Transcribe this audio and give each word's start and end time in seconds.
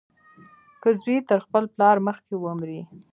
که 0.81 0.89
زوى 0.99 1.17
تر 1.29 1.39
خپل 1.45 1.63
پلار 1.73 1.97
مخکې 2.07 2.35
ومري. 2.37 2.81